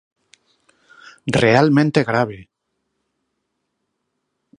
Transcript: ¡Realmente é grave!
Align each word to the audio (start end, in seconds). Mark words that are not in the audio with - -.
¡Realmente 1.43 1.97
é 2.03 2.07
grave! 2.11 2.39